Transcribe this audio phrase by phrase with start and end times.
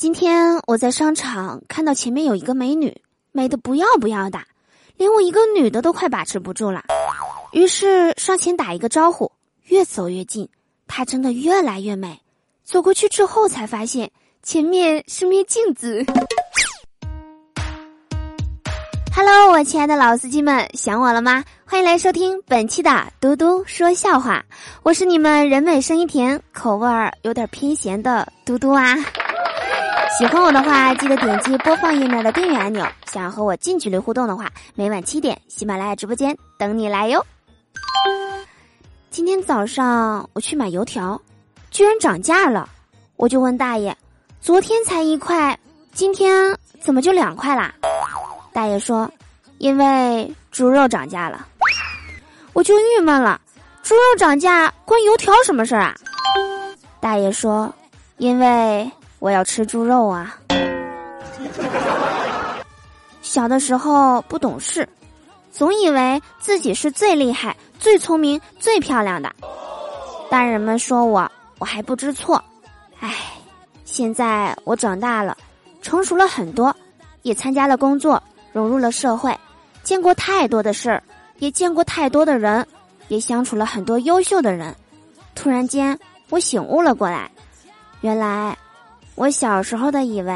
[0.00, 4.40] 今天我在商场看到前面有一个美女，美的不要不要的，
[4.96, 6.84] 连我一个女的都快把持不住了。
[7.52, 9.30] 于是上前打一个招呼，
[9.64, 10.48] 越走越近，
[10.86, 12.18] 她真的越来越美。
[12.64, 14.10] 走过去之后才发现
[14.42, 16.02] 前面是面镜子。
[19.14, 21.44] Hello，我亲爱的老司机们，想我了吗？
[21.66, 24.46] 欢迎来收听本期的嘟嘟说笑话，
[24.82, 28.96] 我是你们人美声音甜、口味儿有点偏咸的嘟嘟啊。
[30.18, 32.84] 喜欢我的话，记得点击播放页面的订阅按钮。
[33.06, 37.24] 想要和我近距离互动的话，每晚七点喜马拉雅直播间等你来哟。
[39.10, 41.20] 今天早上我去买油条，
[41.70, 42.68] 居然涨价了，
[43.16, 43.96] 我就问大爷
[44.42, 45.58] ：“昨天才一块，
[45.92, 47.72] 今天怎么就两块啦？”
[48.52, 49.10] 大爷说
[49.58, 51.46] ：“因为猪肉涨价了。”
[52.52, 53.40] 我就郁闷了，
[53.82, 55.94] 猪肉涨价关油条什么事儿啊？
[57.00, 57.72] 大爷说
[58.18, 58.90] ：“因为
[59.20, 60.36] 我要吃猪肉啊。”
[63.22, 64.88] 小的时候不懂事，
[65.52, 69.32] 总以为自己是最厉害、最聪明、最漂亮的。
[70.28, 72.42] 大人们说我，我还不知错。
[72.98, 73.14] 唉，
[73.84, 75.36] 现在我长大了，
[75.80, 76.74] 成熟了很多，
[77.22, 78.20] 也参加了工作。
[78.52, 79.32] 融入了社会，
[79.84, 81.00] 见过太多的事儿，
[81.38, 82.66] 也见过太多的人，
[83.06, 84.74] 也相处了很多优秀的人。
[85.36, 85.96] 突然间，
[86.30, 87.30] 我醒悟了过来，
[88.00, 88.58] 原来
[89.20, 90.32] 我小时候的以为，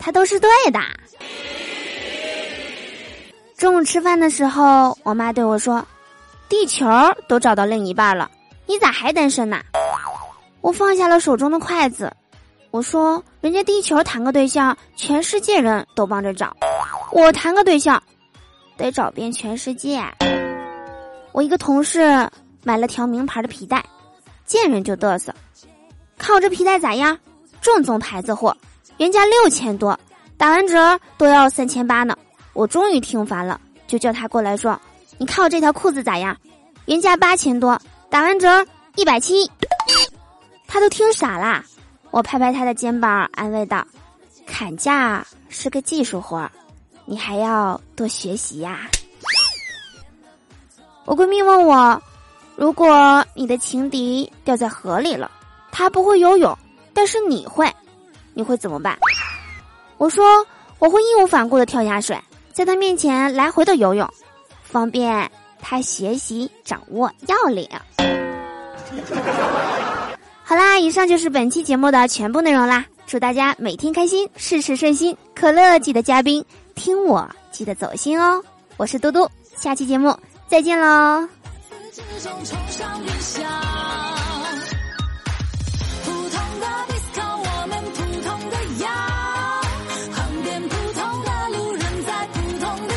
[0.00, 0.80] 他都是对的。
[3.56, 5.86] 中午吃饭的时候，我妈对我说
[6.50, 6.84] ：“地球
[7.28, 8.28] 都找到另一半了，
[8.66, 9.60] 你咋还单身呢？”
[10.60, 12.12] 我放下了手中的筷子，
[12.72, 16.56] 我说：“人家地球谈个对象，全世界人都帮着找。”
[17.14, 18.02] 我谈个对象，
[18.76, 20.02] 得找遍全世界。
[21.30, 22.28] 我一个同事
[22.64, 23.84] 买了条名牌的皮带，
[24.44, 25.32] 见人就嘚瑟。
[26.18, 27.16] 看我这皮带咋样？
[27.60, 28.56] 正宗牌子货，
[28.98, 29.98] 原价六千多，
[30.36, 32.16] 打完折都要三千八呢。
[32.52, 34.80] 我终于听烦了，就叫他过来说
[35.18, 36.36] ：“你看我这条裤子咋样？
[36.86, 38.66] 原价八千多，打完折
[38.96, 39.50] 一百七。”
[40.66, 41.64] 他都听傻啦。
[42.10, 43.86] 我拍拍他的肩膀，安慰道
[44.46, 46.50] ：“砍价是个技术活。”
[47.10, 48.80] 你还要多学习呀！
[51.06, 52.02] 我闺蜜问我，
[52.54, 55.30] 如果你的情敌掉在河里了，
[55.72, 56.54] 他不会游泳，
[56.98, 57.72] 但是你会，
[58.34, 58.98] 你会怎么办？
[59.98, 60.44] 我说
[60.80, 62.20] 我会义无反顾的跳下水，
[62.52, 64.12] 在他面前来回的游泳，
[64.64, 67.68] 方便他学习掌握要领。
[70.42, 72.84] 好啦，以上就是本期节目的全部内容啦！
[73.06, 76.44] 祝大家每天开心，事事顺心，可乐记得加冰。
[76.74, 78.42] 听我，记得走心哦！
[78.76, 81.28] 我是嘟嘟，下期节目再见喽。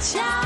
[0.00, 0.45] 桥